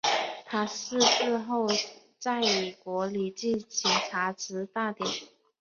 [0.45, 1.67] 他逝世后
[2.17, 5.07] 在以国礼举行荼毗大典。